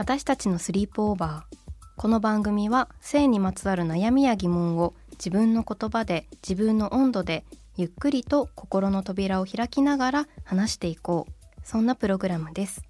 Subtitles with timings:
[0.00, 1.56] 私たちのスリープオーバー。
[1.98, 7.44] この番組は性にまつわる悩みや疑問を自分の言葉で自分の温度で
[7.76, 11.60] ゆっくりと心の扉を開きながら話していこう。
[11.64, 12.82] そんなプログラムです。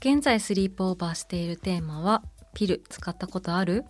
[0.00, 2.22] 現在スリープオーバーしているテーマは
[2.54, 3.84] ピル使ったことある？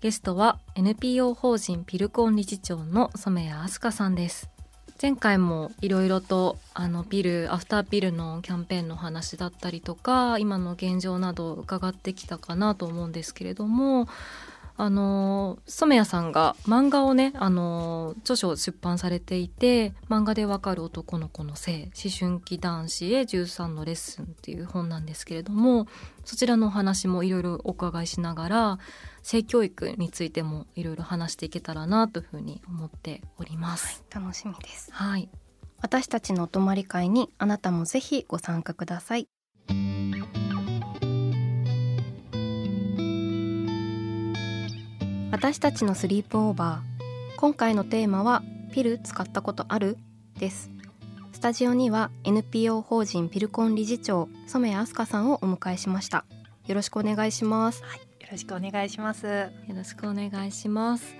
[0.00, 4.48] ゲストは NPO 法人ピルコン理事長の染谷飛鳥さんです。
[5.00, 14.08] 前回もいろいろとあのピルアフターピルのキャンペーンの話だったりとか今の現状など伺ってきたかなと思うんですけれども
[14.78, 25.86] あの染谷さんが漫画をねあの著書を出版されていて「漫画でわかる男の子の性思春期男子へ13のレッスン」っていう本なんですけれども
[26.24, 28.78] そちらのお話もいろいろお伺いしながら
[29.22, 34.04] 性教育についてもいろいろ話していけたらなというふうに思っております。
[34.10, 34.90] はい、楽しみです。
[34.92, 35.28] はい。
[35.80, 39.28] 私たちのお泊まり会にあなたもぜひご参加ください。
[45.36, 47.36] 私たちのスリープオーバー。
[47.36, 48.42] 今回のテーマは
[48.72, 49.98] ピル使ったことある？
[50.38, 50.70] です。
[51.30, 56.24] スタジオには NPO 法人ピルコン理事長染谷飛鳥さんをお迎えしました。
[56.66, 59.26] よろしくお願いします、はい、よろしくお願いします。
[59.26, 61.14] よろしくお願いします。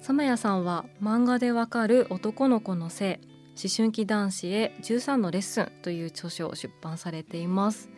[0.00, 3.20] 染谷さんは漫画でわかる男の子の性
[3.50, 7.88] 思春期男子へ13のレッスンという著書を出版されています。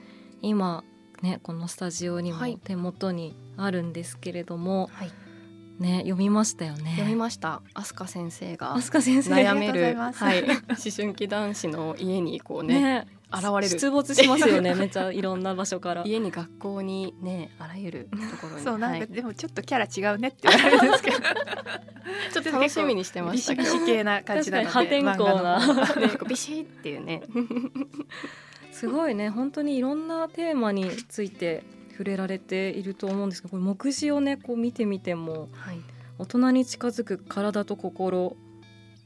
[0.43, 0.85] 今
[1.23, 5.13] ねこのスタジオにも手元にあるんですけれども、はい
[5.79, 6.93] ね読みましたよね。
[6.93, 7.63] 読みました。
[7.75, 10.57] 飛鳥先生が悩めるはい思
[10.97, 13.69] 春期男子の家にこうねね現れる。
[13.69, 16.03] 出没しますよねめっちゃいろんな場所から。
[16.07, 18.65] 家に学校にねあらゆるところに。
[18.65, 21.17] そうなんか、はい、でもちょっとキャラ違うねって言われるんですけど。
[22.33, 25.61] ちょっと楽しみにしてましたビシビシ系な感じなので破天荒な。
[26.29, 27.23] ビシっていうね。
[28.73, 31.63] すごいね本当にいろんなテーマについて
[31.95, 35.81] 触れられていると思うんですけどこれ目次をねこう見てみても、はい、
[36.19, 38.37] 大人に近づく体と心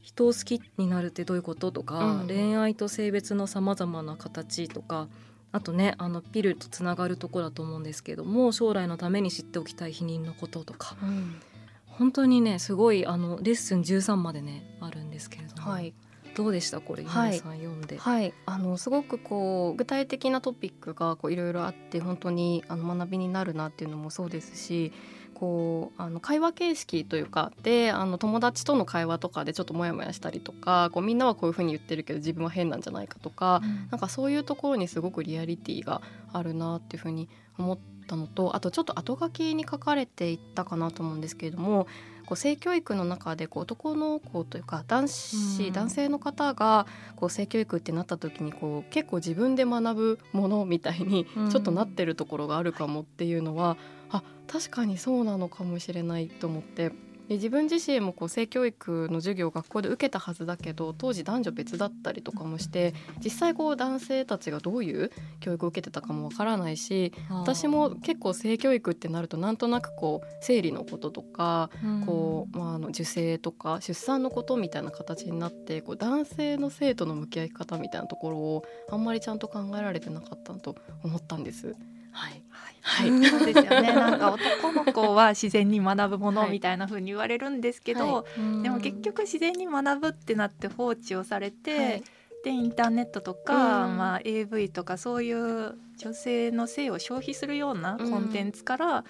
[0.01, 5.07] 人を好きになるってどういうこととか、うん、恋愛と性別のさまざまな形とか
[5.51, 11.39] あとねあのピルとつながるとこだと思うんですけども将来のために知っておきたい避妊のこととか、うん、
[11.85, 15.93] 本当にねすごいあのレッスン13までねあるんですけれども、はい、
[16.35, 16.81] どうでした？
[16.81, 17.97] これ、はい、さん読んで。
[17.97, 24.91] はい、あのすごくこう具体的なトピックがこういろいろあって本当にあの学びになるなっていうのもそうですし。
[25.35, 36.01] こうあの会話形式というかであの友達との会話とかでちょっとモヤモヤしたりとかこうみんなはこういうふうに言ってるけど自分は変なんじゃないかとか、うん、なんかそういうところにすごくリアリティが
[36.33, 41.87] あるなっていうふうに思ったのとあとちょっと後書きに書かれていったかなと思うんですけれども
[42.29, 46.85] こう性教育の中でこう男の子というか男子、うん、男性の方が
[47.15, 53.77] こう性教育ってなった時にこう結構自分で学ぶものみたいにちょっとなってるところがあるかもっていうのは、
[54.11, 56.91] うん、あ確かにそうなのかもしれないと思って
[57.29, 81.75] で自分自身もこう性教育の授業を学校で受けたはずだけど当時男女別だったりとかもして実際こう男性たちがどういう教育を受けてたかもわからないし私も結構性教育ってなるとなんとなくこう生理のこととか、うん、こうまあ、あの受精とか出産のことみたいな形になってこう男性の性との向き合い方みたいなところをあんまりちゃんと考えられてなかったと思ったんです。
[82.11, 82.43] はい、
[82.81, 83.93] はい、そうですよね。
[83.93, 88.25] なんか男の子は自然に学ぶものみたいな風に言われるんですけど、は
[88.59, 92.03] い、でも結局自然に学ぶってなって放置をされて、はい、
[92.43, 99.03] でインターネットとか、まあ AV とかそういう女性の性を消費するようなコンテンツから、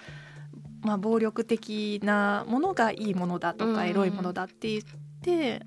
[0.82, 4.82] まあ暴力的なものがいいものだとか、エロいものだって言っ
[5.22, 5.62] て。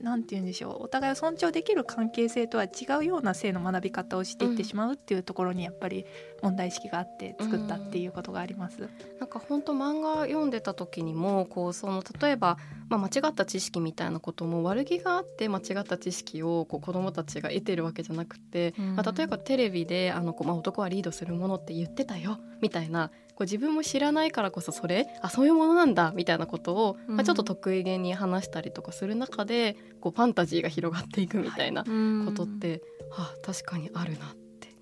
[0.00, 2.68] 何て言うんでしょうお互いを尊重できる関係性とは違
[3.00, 6.04] うような性の学び方をしていってしまうっていうところにやっぱり
[6.42, 8.82] 問題意識があって作ったっていうことがあります。
[8.82, 12.58] うん、なんか本当漫画読んでた時にもこうその例えば、
[12.88, 32.80] まあ、間違った知識みたいなことも悪気があって間違った知識をこう子どもたちが得てるわけじゃなくて、うん、まあ、例えばテレビであのこう、まあ、男はリードするものって言ってたよみたいなこう自分も知らないからこそそれあそういうものなんだみたいなことを、うん、まあ、ちょっと得意げに話したりとかする中でこうファンタジーが広がっていくみたいなことって、はい、
[33.12, 34.74] あ確かにあるなって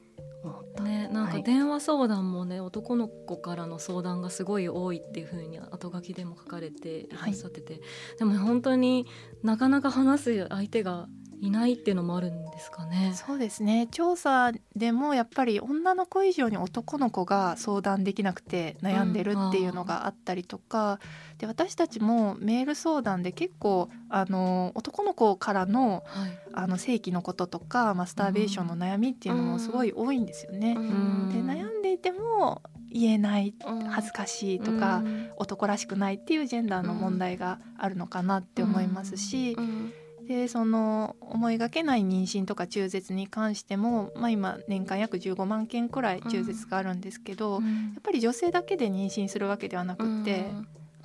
[0.42, 0.84] 思った。
[0.84, 7.82] ね、なんか電話相談もね、はい、男の子からの相談がすごい多いっていうふうに後書きでも書かれていらっしゃってて、はい、
[8.20, 9.06] でも本当に
[9.42, 11.08] なかなか話す相手が
[11.40, 13.12] いないっていうのもあるんですかね。
[13.14, 13.88] そうですね。
[13.90, 20.98] 調査でもやっぱり女の子以上に男の子が相談できなくて悩んでるっていうのがあったりとか、
[21.32, 30.74] うん、で私たちもメール相談で結構あの男の子からのはい、あの性器のこととかマスターベーションの悩みっていうのもすごい多いんですよね。
[30.76, 33.54] うん、で悩んでいても言えない
[33.90, 39.52] 恥ずかしいとか、うん、男らしくないっていうジェンダーの問題があるのかなって思いますし。
[39.58, 39.92] うん
[40.26, 47.70] でその思いがけない妊娠とか中絶に関しても、まあ、今年間約15万件くらい中絶があるんですけど、うん、や
[48.00, 50.50] っぱり女性だけで妊娠するわけではなくて、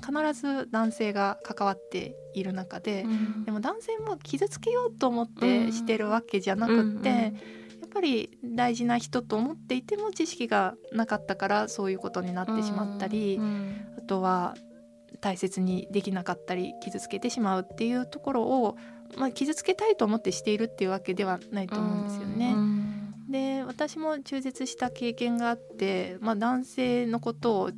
[0.01, 7.33] 必ず男性が関わっている中で、うん、でも男性も傷つけようと思ってしてるわけじゃなくって。
[7.81, 13.37] やっぱり大事な人と思っていても知識がなかったからそういうことになってしまったり、
[13.97, 14.55] あとは
[15.19, 18.77] 大切にできなかったり傷つけてしまうっていうところを
[19.17, 22.55] まあ、傷つけたいと思ってしているっていうわけではないと思うんですよね。
[23.29, 27.71] で私も中絶した経験があって、まあ、男性のことを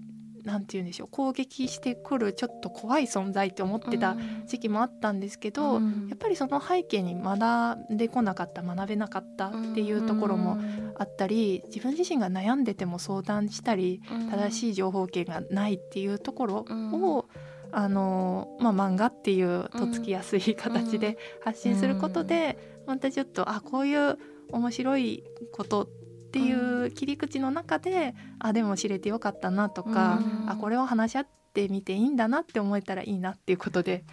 [0.43, 10.59] 何て言うんでしょう攻撃してくるちょっと怖い存在って思ってた時期もあったんですけど、うん、やっぱりその背景に学んでこなかった学べなかったっていうところも
[10.97, 24.17] あったり自分自身が悩んでても相談したり正しい情報源がないっていうところを、うんあの、まあ、漫画っていうとっつきやすい形で発信することで、またちょっとあこういう
[24.51, 25.87] 面白いことっ
[26.31, 34.03] ていう切り口の中で、あでも知れてよかったなとか、あこれを話し合ってってみていいんだなって思えたらいいなっていうことで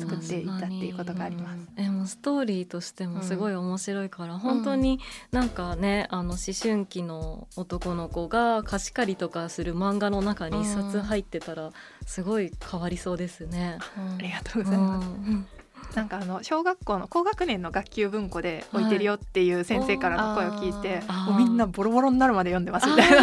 [0.00, 1.74] 作っていったっていうことがあります。
[1.74, 5.00] でもストーリーとしてもすごい面白いから、うん、本当に
[5.32, 11.70] なんかねあの思春期の男の子が貸し借りとかする漫画の中に一冊入ってたら
[12.04, 13.78] すごい変わりそうですね。
[13.96, 15.08] うん、ありがとうございます。
[15.08, 15.46] うん。
[15.94, 23.16] なんかあの小学校の高学年の学級文庫で置いてるよっていう先生からの声を聞いて、もうみんなボロボロになるまで読んでますみたいな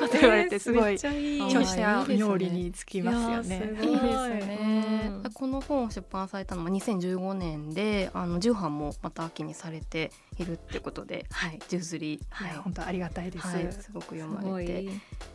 [0.00, 3.70] こと言われてすごい著者冥利につきますよね。
[3.82, 5.12] いいですね。
[5.34, 13.82] この本を出版されたのは2015年で、あの重版もまた秋にされているってことで、はい、十釣り、はい、本当ありがたいです。
[13.82, 14.90] すごく読まれて。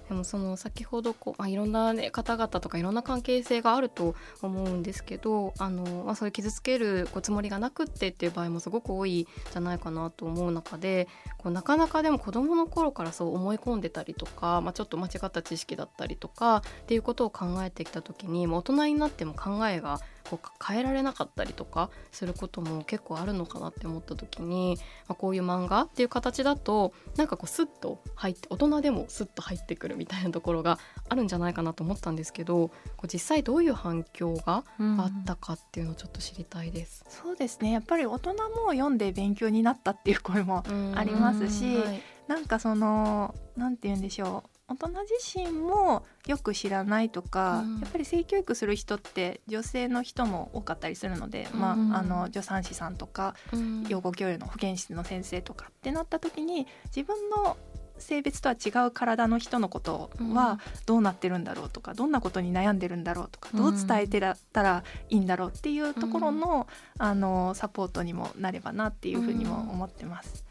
[0.10, 11.08] でもその先ほどこう、まあ、いろんな、ね、方々とかいろんな関係性があると思うんですけどあの、まあ、そういう傷つけるこうつもりがなくってっていう場合もすごく多いじゃないかなと思う中で
[11.38, 20.00] こうなかなかでも子どもの頃からそう思い込んでたりとか、まあ、ちょっと間違った知識だったりとかっていうことを考えてきた時に大人になっても考えが
[20.30, 24.78] こう変えられなかったりとかすることも結構あるのかなって思った時に、
[25.08, 37.04] まあ、こういう漫画っていう形だとなんかこうスッと入って大人でもスッと入ってくるみたいなところがあるんじゃないかなと思ったんですけどこう実際どういう反響があったかっていうのをちょっと知りたいです。
[37.06, 37.72] うん、そうですね。
[37.72, 40.64] やっぱり大人も読んで勉強になったっていう声も
[40.96, 57.58] ありますし、はい、なんかそのなんて言うんでしょう大人自身もよく知らないとか、うん、やっぱり性教育する人って女性の人も多かったりするので、うん、まあ、あの助産師さんとか、うん、養護教諭の保健室の先生とかってなった時に自分の
[57.98, 64.20] 性別とは違う体の人のことはどうなってるんだろうとか、どんなことに悩んでるんだろうとか、どう伝えて
[64.52, 70.46] たらいいんだろうっていうところの,、あのサポートにもなればなっていうふうにも思ってます。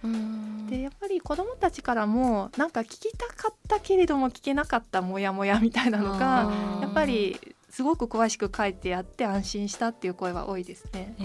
[0.69, 11.15] でやっぱり子どもたちからもなんか聞きたかったけれども聞けなかったモヤモヤみたいなのがやっぱりすごく詳しく書いてあって安心したっていう声は多いですね。
[11.19, 11.23] え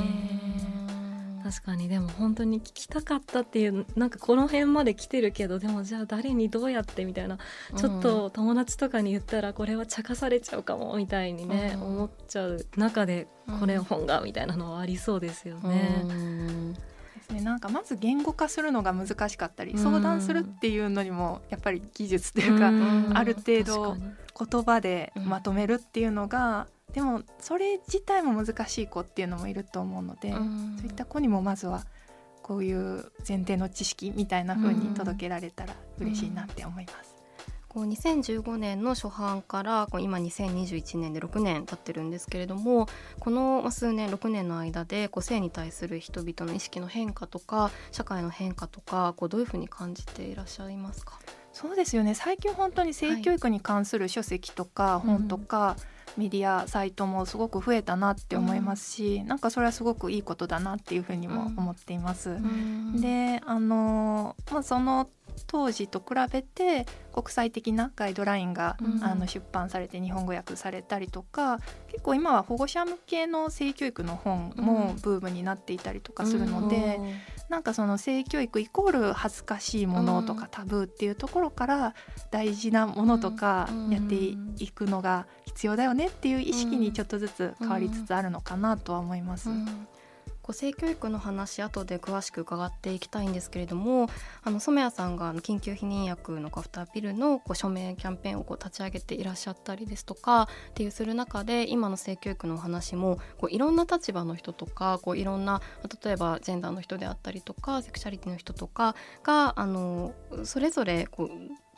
[0.76, 0.79] ー
[1.50, 1.90] 確かに。
[1.90, 7.40] でも本当に聞きたかったっていうなんかこの辺まで来てるけどでもじゃあ誰にどうやってみたいな。
[7.76, 13.28] ちょっと友達とかに言ったらこれは茶化されちゃうかもみたいにね、うん、思っちゃう中で
[13.60, 16.04] これ本がみたいなのはありそうですよね。
[16.04, 16.74] うん。
[16.74, 22.72] ね、なんかまず言語化するのが難しかったり相談するっていうのにもやっぱり技術というか
[23.14, 30.42] ある程度言葉でまとめるっていうのがでもそれ自体も難しい子っていうのもいると思うので、そう
[30.88, 31.86] いった子にもまずは
[32.42, 37.16] こういう前提の知識みたいな風に届けられたら嬉しいなって思います。
[37.68, 42.88] こう2015年の初版から今2021年で6年経ってるんですけれども
[43.20, 51.20] この数年6年の間でこう性に対する人々の意識の変化とか社会の変化とかこうどういうふうに感じていらっしゃいますか？
[51.54, 52.16] そうですよね。
[52.16, 55.76] 最近本当に性教育に関する書籍とか本とか、
[56.18, 62.32] メディアサイトもすごく増えたなって思いますし、うん、なんかそれはすごくいいことだなっていうふうにも思っています。
[62.32, 65.10] うん、であの、まあ、その
[65.48, 77.14] 当時と比べて国際的なガイドラインが、うん、あの出版されて日本語訳されたりとか結構今は保護者向けの性教育の本もブームになっていたりとかするので、うん、
[77.50, 81.96] なんかその性教育イコール恥ずかしいものとかタブーっていうところから
[82.30, 89.50] 大事なものとかやっていくのが必要だよねっていう意識にちょっとずつ変わりつつあるのかなとは思います。
[89.50, 89.66] うん。
[89.66, 89.72] こ
[90.50, 94.10] う性教育の話後で詳しく伺っていきたいんですけれども
[94.44, 105.62] あの染谷さんが緊急避妊薬のカフターピルのこう署名キャンペーンをこう立ち上げていらっしゃったりですとかっていうする中で今の性教育のお話もこういろんな立場の人とかこういろんな
[106.04, 110.14] 例えばジェンダーの人であったりとかセクシャリティの人とかがあの
[110.44, 111.30] それぞれこう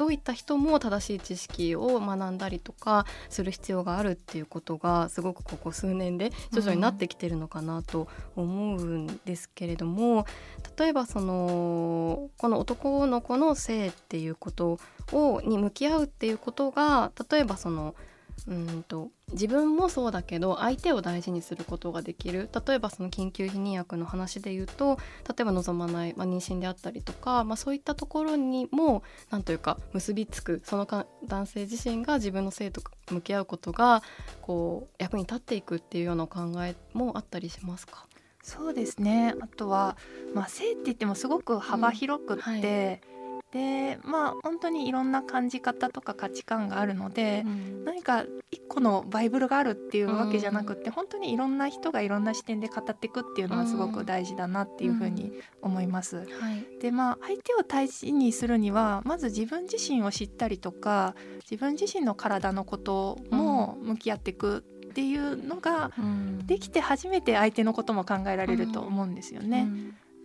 [0.02, 10.26] どういった人も正しい知識を学んだりとかする必要があるっていうことがすごくここ数年で徐々になってきてるのかなと思うんですけれども、
[10.76, 14.80] 例えばそのこの男の子の性っていうこと
[15.12, 17.94] をに向き合うっていうことが例えばその
[18.48, 22.50] うんと自分もそうだけど相手を大事にすることができる。
[22.66, 30.62] 例えばその緊急避妊薬の話で言うと例えば望まない、まあ、妊娠であったりとか、まあ、そういったところにも何というか結びつく。
[30.66, 32.82] そのか男性自身が自分の性と
[33.12, 34.02] 向き合うことが
[34.42, 38.08] こう役に立っていくっていうような考えもあったりしますか？
[38.44, 39.36] そうですね。
[39.40, 39.98] あとは、
[40.34, 43.02] まあ、性って言ってもすごく幅広くって、うんはい
[43.52, 56.18] でまあ本当にいろんな感じ方とか価値観があるので、うん、何か一個のバイブルがあるっていうわけじゃなくて、うん、本当にいろんな人がいろんな視点で語っていくっていうのはすごく大事だなっていうふうに思います。
[56.18, 61.16] うんはい、でまあ相手を大事にするにはまず自分自身を知ったりとか
[61.50, 65.92] 自分自身の体のことも向き合っていくっていうのが
[66.46, 69.68] できて初めて相手のことも考えられると思うんですよね。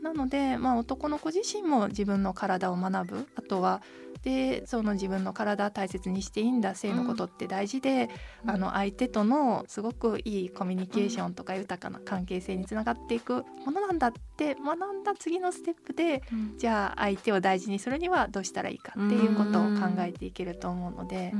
[0.06, 3.28] なので、まあ、男の子自身も自分の体を学ぶ。
[3.34, 3.82] あとは
[4.22, 6.74] でその自分の体大切にしていいんだ。
[6.74, 8.08] 性のことって大事で、
[8.44, 21.32] うん、あの相手とのすごくいいコミュニケーションとか豊かな関係性につながっていくものなんだって学んだ次のステップで、うん、じゃあ相手を大事にするにはどうしたらいいかっていうことを考えていけると思うので、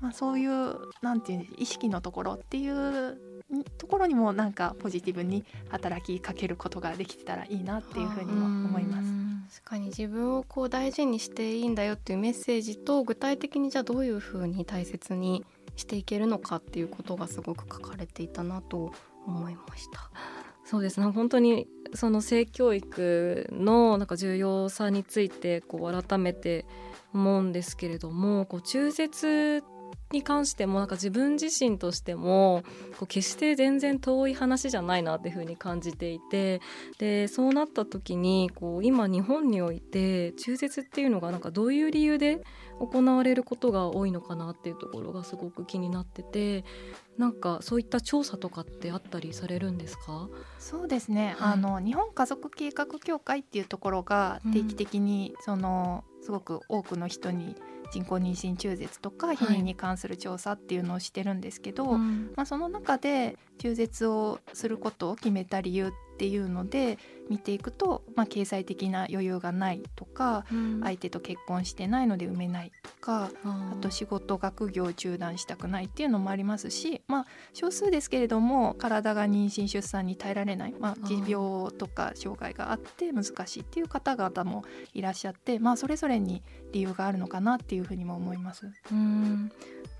[0.00, 3.31] まあ、そういうなんていう意識のところっていう
[3.78, 9.12] ところにもなんかポジティブに働きかけることができてたらいいなっていうふうにも思います。
[9.60, 15.44] 確かに自分をこう大事にしていいんだよっていうメッセージと具体的にじゃあどういうふうに大切に
[15.76, 18.92] していけるのかっていうことがすごく書かれていたなと
[19.26, 20.10] 思いました。
[20.64, 26.64] そうですね本当にその性教育のなんか重要さについてこう改めて
[27.12, 29.62] 思うんですけれどもこう中絶
[30.12, 32.62] に関してもなんか自分自身としても
[32.98, 36.60] こう決して全然遠い話じゃないなっていうふうに感じていて
[36.98, 42.42] でそうなった時にこう今日本において中絶っていうのがなんかどういう理由で
[42.78, 46.64] 行われることが多いのかなっていうところがすごく気になってて
[47.16, 50.28] なんかそういった調査とかってあったりされるんですか？
[50.58, 57.56] そうですね、はい、あの日本家族計画協会っていうところが定期的にその、すごく多くの人に
[57.92, 66.98] 人工妊娠中絶とか避妊に関する調査っていうのをしてるんですけど、はい、まあ、その中で中絶をすることを決めた理由っていうので
[67.30, 88.70] 見ていくと、まあ、経済的な余裕がないとか、うん、相手と結婚してないので産めないとかあと仕事学業を中断したくないっていうのもありますし、まあ、少数ですけれども体が妊娠出産に耐えられない、まあ、持病とか障害があって難しいっていう方々もいらっしゃって、まあ、それぞれに理由があるのかなっていうふうにも思います。
[88.90, 89.52] うん。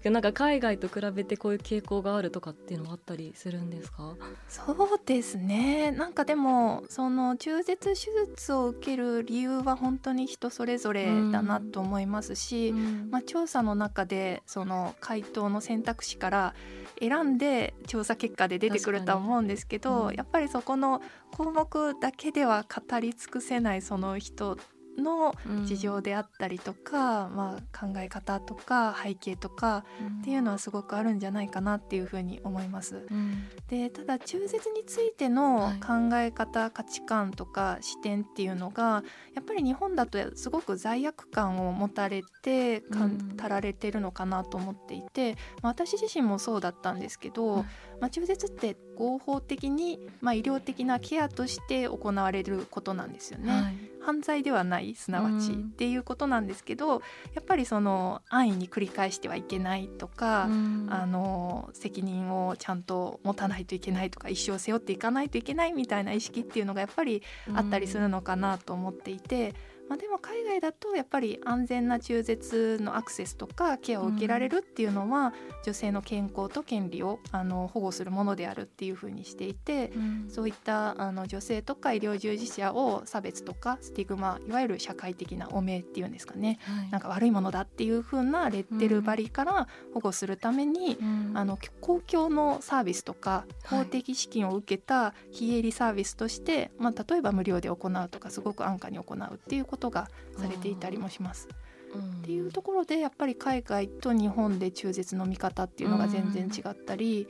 [0.04, 4.16] なんか海外と比べてこういう傾向があるとかっていうのはあったりするんですか？
[4.48, 5.92] そうですね。
[5.92, 16.54] なんかでもその中絶手術を受ける理由は本当に人それぞれだなと思いますし、うん、まあ、調査の中でその回答の選択肢から
[16.98, 21.00] 選んで調査結果で出てくるとは思うんですけど、うん、やっぱりそこの
[21.30, 24.58] 項目だけでは語り尽くせないその人
[24.98, 25.34] の
[25.64, 29.84] 事情であったりとか、うん、まあ、考え方とか背景とか
[30.20, 33.06] っていうのはすごくあるんじゃないかなっていうふうに思います。
[33.10, 39.02] うん、でただ中絶についての考え方、はい、価値観とか視点っていうのが
[39.34, 47.64] やっぱり日本だとすごく罪悪感を持たれてかんたられてるのかなと思っていて、まあ、私自身もそうだったんですけど、
[48.02, 53.52] まあ、中絶って合法的に、まあ、医療的なケアとして行われることなんですよね。
[53.52, 57.02] はい犯罪ではないすなわち、っていうことなんですけど
[57.34, 60.48] やっぱりその安易に繰り返してはいけないとか、
[60.88, 67.22] あの責任をちゃんと持たないといけないとか一生背負っていかないといけないみたいな意識っていうのがやっぱり
[67.54, 69.54] あったりするのかなと思っていて。
[69.88, 100.08] まあ、でも海外だとやっぱり安全な中絶のアクセスとかケアを受けられるっていうのは、女性の健康と権利をあの保護するものであるっていうふうにしていて、うん、そういったあの女性とか医療従事者を差別とかスティグマいわゆる社会的な汚名っていうんですかね、はい、なんか悪いものだっていうふうなレッテル張りから保護するために、うん、あの公共のサービスとか公的資金を受けた非営利サービスとして、まあ、例えば無料で行うとかすごく安価に行うっていうことことが
[100.38, 101.48] されていたりもします。
[101.94, 107.26] っていうところでやっぱり海外と日本で中絶の見方っていうのが全然違ったり、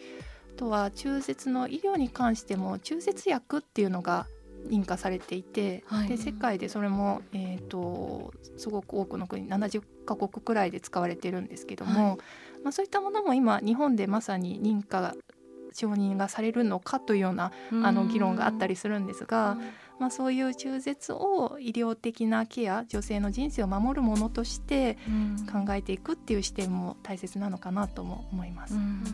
[0.55, 4.27] あとは中絶の医療に関しても中絶薬っていうのが
[4.69, 12.19] 認可されていて、はい、で世界でそれも、えーと、すごく多くの国70カ国くらいで使われてるんですけども、はい、
[12.63, 15.17] まあ、そういったものも今日本でまさに認可
[15.73, 17.51] 承認がされるのかというような
[17.83, 19.57] あの議論があったりするんですが、
[20.03, 24.99] まあ、そういう中絶を医療的なケア女性の人生を守るものとして
[25.53, 28.75] 考えていくっていう視点も大切なのかなとも思います。
[28.75, 29.05] うん。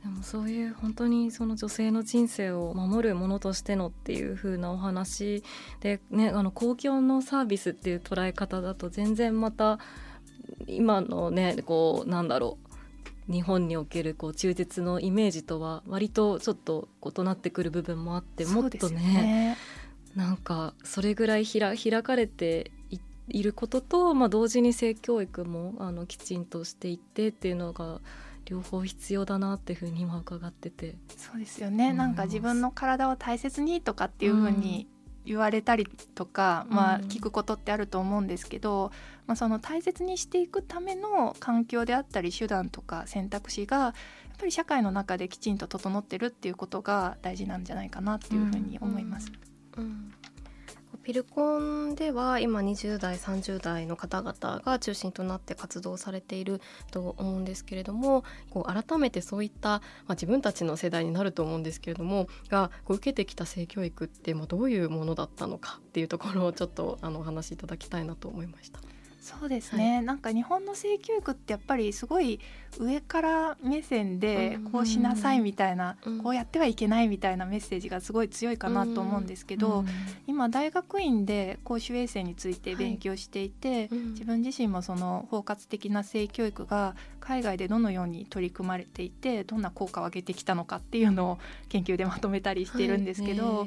[0.00, 5.42] でもそういう本当にその女性の人生を守るものとしてのっていう風なお話
[5.80, 9.80] で、ね、あの公共のサービスっていう捉え方だと全然また
[10.68, 12.58] 今のねこうなんだろ
[13.28, 19.56] う日本におけるこう中絶のイメージとは割とちょっと異なってくる部分もあってもっとね
[20.14, 22.70] なんかそれぐらいひら開かれて
[23.28, 28.00] いることと、まあ、同時に性教育もあのきちんとしていってっていうのが
[28.44, 30.96] 両方必要だなっていうふうに今伺ってて。
[31.16, 31.92] そうですよね。
[31.92, 34.88] なんか自分の体を大切にとかっていうふうに
[35.24, 38.90] 言われたりとか、うん、まあ、聞くことってあると思うんですけど、
[39.26, 43.92] まあ、その大切にしていくための環境であったり手段とか選択肢がやっ
[44.38, 49.28] ぱり社会の中できちんと整ってるっていうことが大事なんじゃないかなっていうふうに思います。
[49.28, 50.12] うんうん、
[51.02, 68.80] ピルコンでは今20代30代の方々が中心となって活動されていると思うんですけれどもこう改めてそういった、まあ、自分たちの世代になると思うんですけれどもがこう受けてきた性教育ってまあどういうものだったのかっていうところをちょっとあのお話しいただきたいなと思いました。
[69.22, 72.40] そうですね、はい、なんか日本の性教育ってやっぱりすごい
[72.80, 79.86] 上から目線でこうしなさいみたいな、うん、こうやってはいけないみたいなメッセージがすごい強いかなと思うんですけど、うん、
[80.26, 93.64] 今大学院で公衆衛生について勉強していて、はいうん、自分自身もその包括的な性教育が海外でどのように取り組まれていてどんな効果を上げてきたのかっていうのを研究でまとめたりしているんですけど、は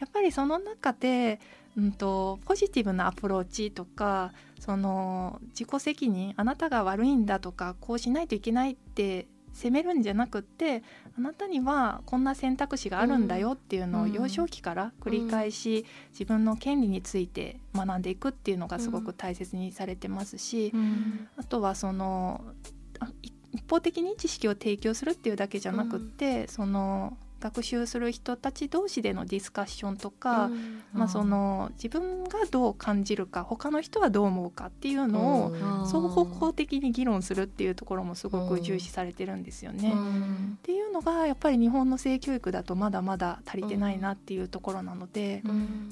[0.00, 1.38] やっぱりその中で
[1.76, 10.82] うんと、ポジティブなアプローチとかその自己責任あなたが悪いんだとかこうしないといけないって責めるんじゃなくって
[11.16, 20.74] あなたにはこんな選択肢があるんだよっていうのを幼少期から繰り返し、自分の権利について学んでいくっていうのがすごく大切にされてますし、
[21.38, 22.42] あとはその
[23.52, 39.92] 一方的に知識を提供するっていうだけじゃなくって、その学習する人たち同士でのディスカッションとか、うん、まあ、その自分がどう感じるか他の人はどう思うかっていうのを双方向的に議論するっていうところもすごく重視されてるんですよね。
[39.92, 45.42] っていうのがやっぱり日本の性教育だとまだまだ足りてないなっていうところなので、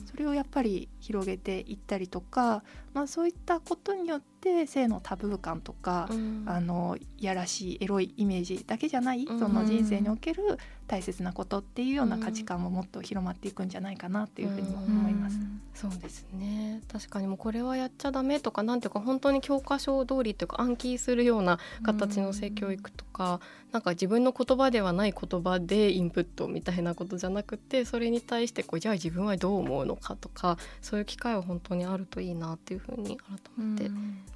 [0.07, 2.63] それをやっぱり広げていったりとか、
[2.95, 4.34] まあ、そういったことによって
[4.67, 6.09] 性のタブー感とか、
[6.47, 15.39] あのいやらしいエロいイメージだけじゃない、その人生における大切なことっていうような価値観ももっと広まっていくんじゃないかなっていうふうに思います。
[15.75, 16.81] そうですね。
[16.93, 33.91] 確かにもうこれはやっちゃダメとかなんていうか本当に教科書通りというか暗記するような形の性教育とか、うん、なんか自分の言葉ではない言葉でインプットみたいなことじゃなくてそれに対してこうじゃあ自分はどう思うのかとかそういう機会は本当にあるといいなっていうふうに改めて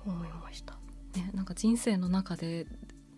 [0.06, 0.74] 思いました。
[1.14, 2.66] ね、なんか人生の中で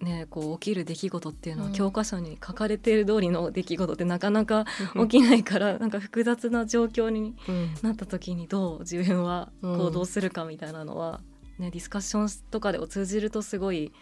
[0.00, 4.64] ね、こう起きる出来事っていうのは教科書に書かれている通りの出来事ってなかなか
[4.94, 7.36] 起きないからなんか複雑な状況に
[7.82, 11.20] なった時にどう自分は行動するかみたいなのは、
[11.58, 13.92] ね、ディスカッションとかでを通じるとすごい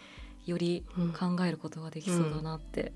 [0.45, 0.85] より
[1.19, 2.93] 考えることができそうだなって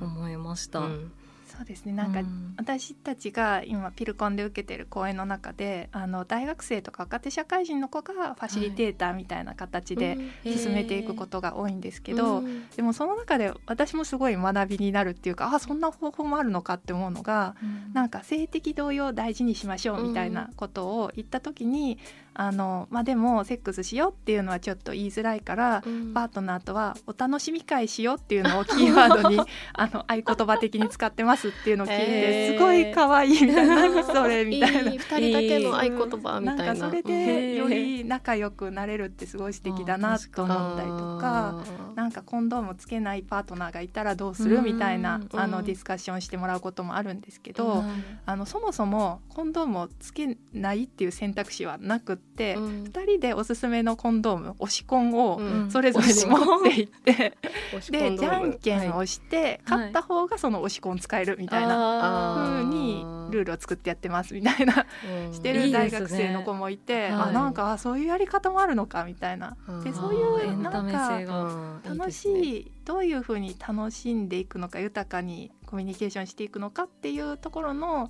[0.00, 0.80] 思いました。
[0.80, 1.12] うん
[1.56, 1.92] そうですね。
[1.92, 2.20] なんか
[2.58, 12.42] 私たちが今ピルコンで受けてる講演の中であの大学生とか若手社会人の子がファシリテーターみたいな形で進めていくことが多いんですけど、
[12.76, 21.98] でもその中で私もすごい学びになるっていうかあそんな方法もあるのかって思うのが、うん、なんか性的同意を大事にしましょうみたいなことを言った時に
[22.38, 29.40] あのまあ、でもセックスしようっていうのはちょっと言いづらいから、うん、パートナーとはお楽しみ会しようっていうのをキーワードに
[29.72, 34.90] あの合言葉的に使ってますっていうのを聞いて、すごい可愛いみたいな何それみたいな。
[34.90, 36.64] 二人だけの合言葉みたいな。
[36.66, 47.82] なんかそれでより仲良くなれるってすごい素敵だなと思ったりとかなんかコンドームつけないパートナーがいたらどうするみたいなあのディスカッションしてもらうこともあるんですけど、
[48.26, 52.25] あのそもそもコンドームをつけないっていう選択肢はなくて。
[52.26, 57.34] って、うん、2人でおすすめのコンドーム推しコンをそれぞれに持っていって、
[57.72, 64.86] うん、でじゃんけんをして、はい、勝った方がその推しコン使えるみたいな風にルールを作ってやってますみたいな、
[65.32, 69.56] してる大学生の子もいて、ね、あなんかそういうやり方もあるのかみたいな。
[69.82, 78.08] でそういうなんか楽しいどういうふうに楽しんでいくのか豊かにコミュニケーションしていくのかっていうところの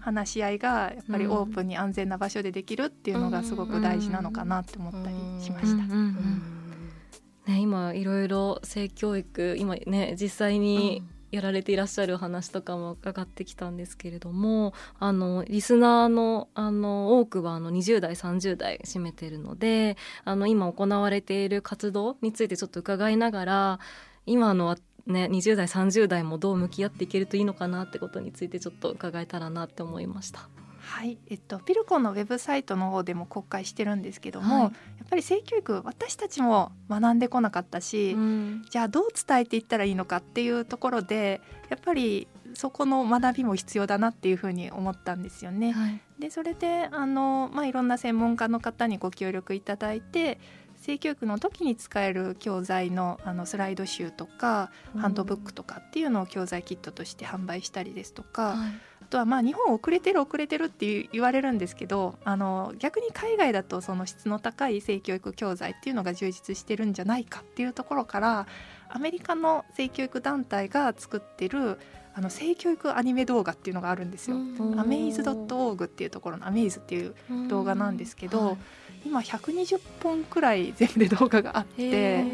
[0.00, 5.84] 話し合いがやっぱりオープンに安全な場所でできるっていうのがすごく大事なのかなって思ったりしました。
[5.86, 23.80] ね、今いろいろ性教育今ね実際にやられていらっしゃる話とかも伺ってきたんですけれどもあのリスナーのあの多くはあの20代30代占めてるのであの今行われている活動についてちょっと伺いながら
[24.26, 30.48] 今のね、20代30代もどう向き合っていけるといいのかなってことについてちょっと伺えたらなって思いました。
[30.86, 34.72] はい、えっと、ピルコのウェブサイトの方でも公開してるんですけども、はい、やっ
[35.10, 45.72] ぱり性教育私たちも学んでこなかったし、うん、じゃあどう伝えていったらいいのかっていうところでやっぱりそこの学びも必要だなっていうふうに思ったんですよね。
[45.72, 50.38] はい、でそれであの、まあ、いろんな専門家の方にご協力いただいて
[50.86, 58.56] 性教育の時に使える教材のあのスライド集とか、ハンドブックとかっていうのを教材キットとして販売したりですとか、はい、
[59.02, 68.46] あとはまあ日本遅れてる遅れてるって言われるんですけどあの逆に海外だとその質の高い性教育教材っていうのが充実してるんじゃないかっていうところから
[68.88, 71.78] アメリカの性教育団体が作ってる
[72.18, 74.38] あの性教育アニメ動画っていうのがあるんですよ。
[74.78, 77.14] アメイズ .org っていうところのアメイズっていう
[77.48, 78.56] 動画なんですけど、
[79.04, 82.24] 今120本くらい全部で動画があって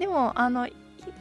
[0.00, 0.72] でもあの1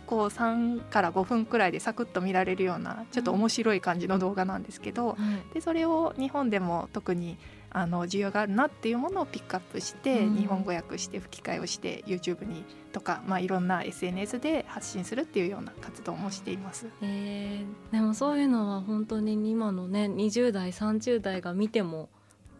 [0.08, 7.38] 個3から5分くらいでサクッと見られるようなちょっと面白い感じの動画なんですけど、うん、でそれを日本でも特に
[7.72, 22.10] あの需要があるなっていうものをピックアップして、うん、日本語訳して吹き替えをして YouTube にとか、まあ、いろんな SNS で発信するっていうような活動もしています、えー、でもそういうのは本当に今のね20代30代が見ても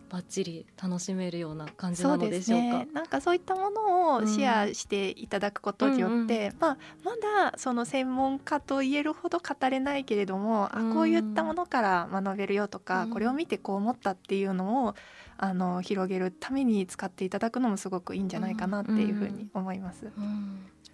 [0.10, 2.66] バッチリ楽しめるような感じなのでしょうか？
[2.80, 7.12] ね、なんかそういったものをシェアしていただくことによって、うん、まあ、ま
[7.52, 14.96] だその専門家と言えるほど語れないけれども、うん、あこういったものから学べるよとか、うん、これを見てこう思ったっていうのを
[15.38, 20.12] あの広げるために使っていただくのもすごくいいんじゃないかなっていうふうに思います。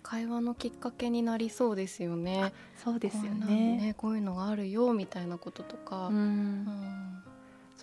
[0.04, 2.54] 会話のきっかけになりそうですよね。
[2.84, 3.78] そうですよね。
[3.78, 6.08] ねこういうのがあるよみたいなこととか。
[6.08, 7.24] うん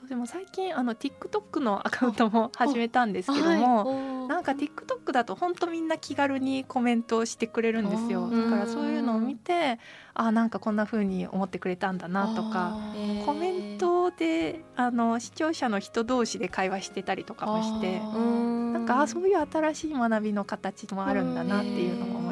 [0.03, 8.29] そうでも最近あの TikTok のアカウントも始めたんですけども、はい、なんか TikTok だと本当みんな気軽にコメントをしてくれるんですよ。
[8.29, 9.79] だからそういうのを見て
[10.15, 12.77] あなんかこんな風に思ってくれたんだなとか
[13.25, 22.32] コメントであの視聴者の人同士で会話してたりとかもしてなんかあそういう新しい学びの形もあるんだなっていうのも思いま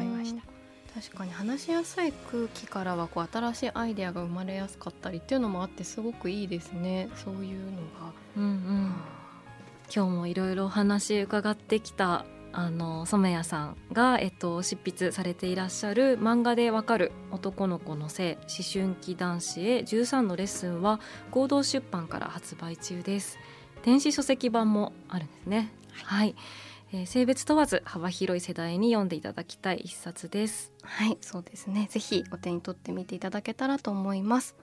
[0.93, 7.09] 確かに話しやすい空気からはこう新しいアイデアが生まれやすかったりっていうのもあってすごくいいですね。
[7.15, 8.13] そういうのが。
[8.37, 8.93] うんうん、
[9.93, 20.99] 今日もいろいろお話伺ってきたあの染谷さんが、えっと、執筆されていらっしゃる漫画でわかる男の子の性思春期男子へ13のレッスンは
[21.29, 23.37] 合同出版から発売中です。
[23.83, 25.71] 電子書籍版もあるんですね。
[26.03, 26.35] はい、はい
[26.93, 30.71] えー、性別問わず幅広い世代に読んでいただきたい一冊です。
[30.83, 31.87] はいそうですね。
[31.89, 34.55] ぜひお手に取ってみていただけたらと思います。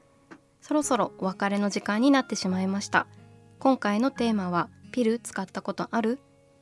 [0.60, 3.06] そろそろお別れの時間になってしまいました。
[3.58, 6.18] 今回のテーマはピル使ったことある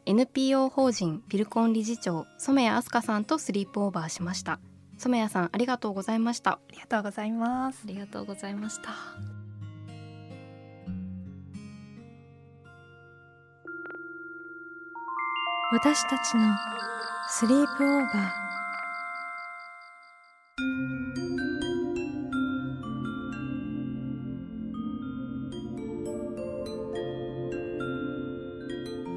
[0.07, 4.61] ？NPO 法人ピルコン理事長染谷飛鳥さんとスリープオーバーしました。
[4.99, 6.53] 染谷さんありがとうございました。
[6.53, 7.81] ありがとうございます。
[7.85, 9.36] ありがとうございました
[15.73, 16.57] 私たちの
[17.29, 18.47] スリープオーバー。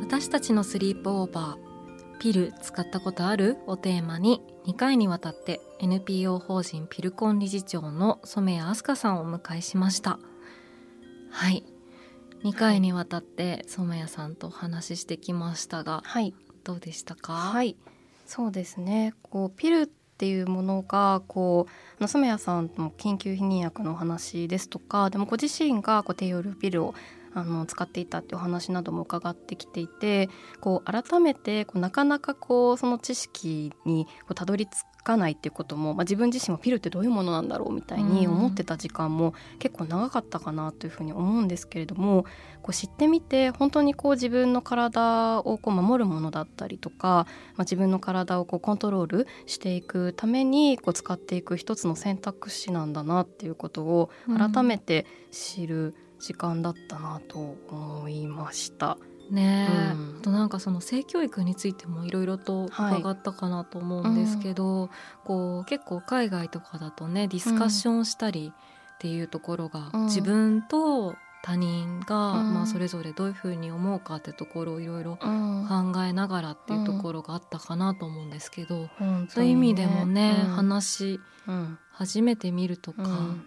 [0.02, 2.20] 私たちのスリープオーバー。
[2.20, 10.18] ピル使ったことあるをテーマに2回にわたって NPO 法人ピルコン理事長の染谷飛鳥さんをお迎えしました。
[11.30, 11.64] はい。
[12.44, 16.34] 2回にわたって染谷さんとお話ししてきましたがはい。
[16.64, 17.34] どうでしたか？
[17.34, 17.76] はい。
[18.26, 19.14] そうですね。
[19.24, 26.94] こうピルっていうものがこうあの染谷さんの緊急避妊薬のお話ですとかでもご自身がこう低用量ピルを
[27.34, 30.30] あの使っていたっていうお話なども伺ってきていて
[30.62, 34.70] こう改めてこうなかなかこうその知識にこうたどり着
[35.04, 42.26] かないっていうことも、まあ、自分自身もピルってどういうものなんだろうみたいに思ってた時間も結構長かったかなというふうに思うんですけれども
[42.62, 58.98] こう知ってみて本当にこう自分の体をこう守るものだったりとか、まあ、自分の体をこうコントロールしていくためにこう使っていく一つの選択肢なんだなっていうことを改めて知る時間だったなと思いました。
[59.30, 59.68] ね。
[59.70, 60.16] え、うん。
[60.20, 64.90] あとなんかその性教育についてもいろいろと伺ったかなと思うんですけど、
[65.24, 68.54] こう結構海外とかだとねディスカッションしたり
[68.96, 70.04] っていうところが、うん。
[70.06, 72.54] 自分と他人が、うん。
[72.54, 75.66] まあ、それぞれどういうふうに思うかってところをいろいろうん。
[75.68, 78.90] 考えながらっていうところがあったかなと思うんですけど、
[79.30, 80.52] そういう意に味でもね、うん。
[80.52, 81.78] 話しうん。
[81.92, 83.44] 初めて見るとか、うん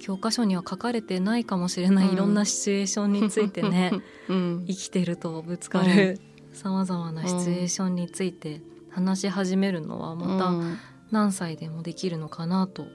[0.00, 2.12] 教科書には書かれてないかもしれない、うん。
[2.14, 3.92] いろんなシチュエーションについてね
[4.28, 4.64] うん。
[4.66, 6.20] 生きてるとぶつかる
[6.52, 8.60] さまざまなシチュエーションについて
[8.90, 10.78] 話し始めるのはまたうん。
[11.10, 12.86] 何歳でもできるのかなと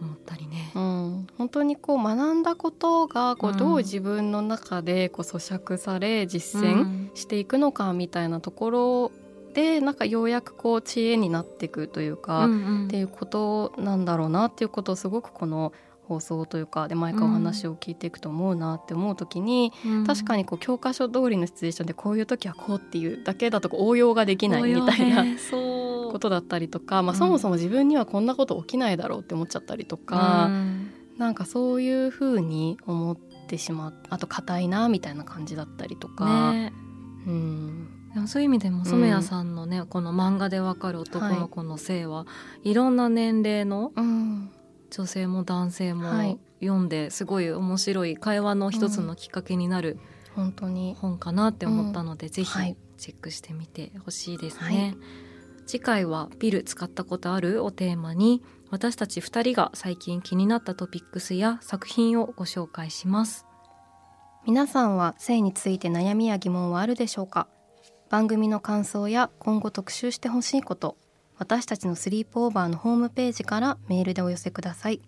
[0.00, 0.70] 思ったりね。
[0.74, 3.56] うん、本当にこう学んだことがこううん。
[3.56, 9.12] どう自分の中でこう咀嚼され実践していくのかみたいなところ
[9.54, 12.84] でなんかようやくこう知恵になっていくというか、うんうん。
[12.86, 15.72] っていうことなんだろうなっていうことをすごくこの
[16.08, 20.06] 放送というかで毎回お話を聞いていくと思うなって思う時に、うん。
[20.06, 27.18] 確かにこう教科書通りのシチュエーションでこういう時はこうっていうだけだと応用ができないみたいなことだったりとか、まあ、うん。
[27.18, 30.90] そもそも自分にはこんなこと起きないだろうって思っちゃったりとか、うん。
[31.18, 33.16] なんかそういう風に思っ
[33.48, 36.72] てしまうあと硬いなみたいな感じだったりとか、ね。
[37.26, 42.26] うんでもそういう意味でも染谷さんのね、この漫画でわかる男の子の性は、
[42.64, 44.50] い、ろんな年齢のうん
[44.90, 46.38] 女性も男性もはい。
[46.60, 49.98] 読んですごい面白い会話の一つのきっかけになる
[50.34, 50.96] 本当に。
[51.00, 52.76] 本かなって思ったので、ぜひはい。
[52.96, 54.96] チェックしてみてほしいですね、はい。
[55.66, 63.46] 次回は「ピル使ったことある?」をテーマに私たち2人が最近気になったトピックスや作品をご紹介します。
[64.46, 67.46] 皆さんは性について悩みや疑問はあるでしょうか？
[68.08, 70.96] 番組の感想や今後特集してほしいこと
[71.38, 75.00] 私たちのスリープオーバーのホームページからメールでお寄せください。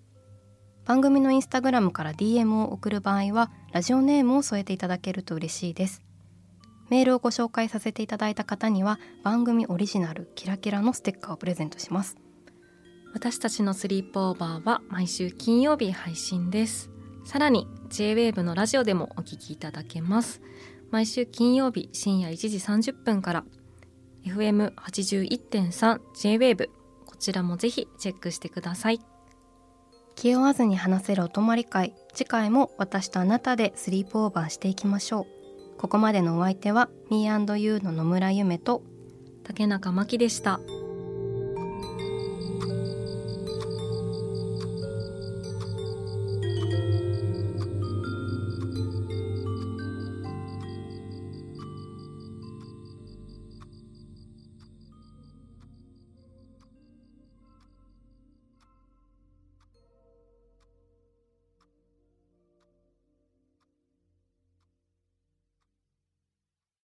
[0.85, 6.03] 番組のインスタグラムから DM を送る場合はラジオネームを添えていただけると嬉しいです。
[6.89, 12.17] メールをご紹介させていただいた方には番組オリジナルキラキラのステッカーをプレゼントします。
[13.13, 16.91] 私たちのスリープオーバーは毎週金曜日配信です。
[17.25, 20.41] さらに J-WAVE のラジオでもお聞きいただけます。
[20.91, 23.45] 毎週金曜日深夜1時30分から
[24.25, 26.69] FM81.3 J-WAVE
[27.07, 29.01] こちらもぜひチェックしてください。
[30.17, 31.95] 気負わずに話せるお泊まり会。
[32.15, 35.27] 次回も私とあなたでスリープオーバーしていきましょ
[35.77, 35.79] う。
[35.79, 38.83] ここまでのお相手は Me&You の野村ゆめと
[39.45, 40.61] 竹中真希でした。